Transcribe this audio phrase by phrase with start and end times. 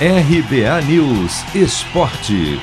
[0.00, 2.58] RBA News Esporte.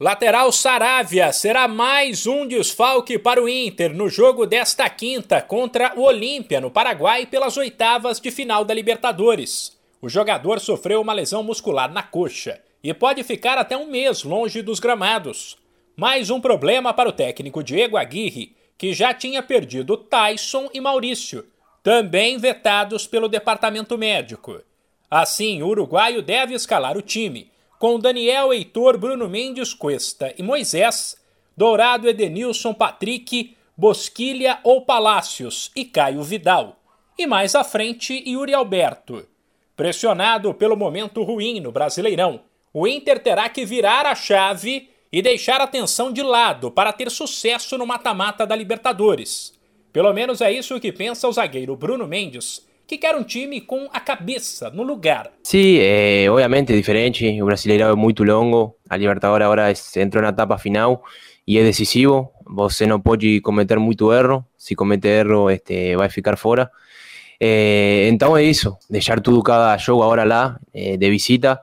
[0.00, 6.02] Lateral Saravia será mais um desfalque para o Inter no jogo desta quinta contra o
[6.02, 9.78] Olímpia, no Paraguai, pelas oitavas de final da Libertadores.
[10.02, 14.62] O jogador sofreu uma lesão muscular na coxa e pode ficar até um mês longe
[14.62, 15.56] dos gramados.
[15.96, 21.46] Mais um problema para o técnico Diego Aguirre, que já tinha perdido Tyson e Maurício,
[21.82, 24.60] também vetados pelo departamento médico.
[25.10, 31.16] Assim, o uruguaio deve escalar o time, com Daniel Heitor, Bruno Mendes Cuesta e Moisés,
[31.56, 36.76] Dourado Edenilson Patrick, Bosquilha ou Palácios e Caio Vidal.
[37.18, 39.26] E mais à frente, Yuri Alberto.
[39.74, 45.60] Pressionado pelo momento ruim no Brasileirão, o Inter terá que virar a chave e deixar
[45.60, 49.58] a tensão de lado para ter sucesso no mata-mata da Libertadores.
[49.92, 53.88] Pelo menos é isso que pensa o zagueiro Bruno Mendes, que quer um time com
[53.92, 55.32] a cabeça no lugar.
[55.42, 57.42] Sí, eh, obviamente diferente.
[57.42, 58.76] O Brasileirão é muito longo.
[58.88, 61.02] A Libertadores agora entrou na etapa final
[61.46, 62.30] e é decisivo.
[62.46, 64.44] Você não pode cometer muito erro.
[64.56, 66.70] Se cometer erro, este, vai ficar fora.
[67.40, 68.76] Eh, então é isso.
[68.88, 71.60] Deixar tudo cada jogo agora lá eh, de visita.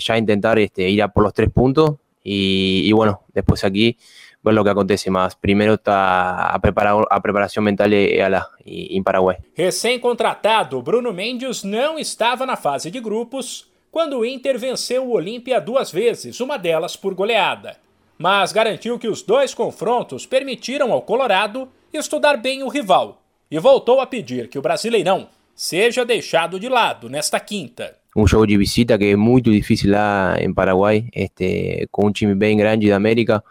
[0.00, 3.96] Já tentar este, ir a por los tres puntos y, y, bueno, después aquí
[4.42, 5.34] ver lo que acontece más.
[5.34, 7.88] Primero está a, preparar, a preparação mental
[8.30, 9.38] lá em Paraguai.
[9.54, 15.60] Recém-contratado, Bruno Mendes não estava na fase de grupos quando o Inter venceu o Olímpia
[15.60, 17.76] duas vezes, uma delas por goleada.
[18.18, 24.00] Mas garantiu que os dois confrontos permitiram ao Colorado estudar bem o rival e voltou
[24.00, 28.00] a pedir que o Brasileirão seja deixado de lado nesta quinta.
[28.14, 32.34] un juego de visita que es muy difícil lá en Paraguay, este, con un time
[32.34, 33.44] bem grande de América.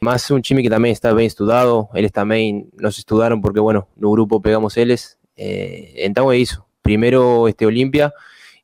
[0.00, 4.10] Más un time que también está bien estudiado, ellos también nos estudiaron porque, bueno, no
[4.12, 5.18] grupo pegamos ellos.
[5.36, 8.12] Eh, entonces eso, primero este Olimpia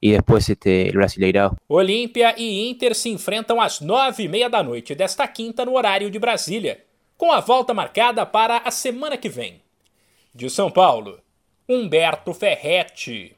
[0.05, 1.57] e depois este Brasileirão.
[1.67, 6.11] Olímpia e Inter se enfrentam às nove e meia da noite desta quinta no horário
[6.11, 6.85] de Brasília,
[7.17, 9.63] com a volta marcada para a semana que vem.
[10.35, 11.21] De São Paulo,
[11.67, 13.35] Humberto Ferretti.